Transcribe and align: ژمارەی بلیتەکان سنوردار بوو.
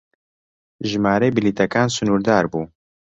ژمارەی 0.89 1.33
بلیتەکان 1.35 1.87
سنوردار 1.95 2.45
بوو. 2.51 2.63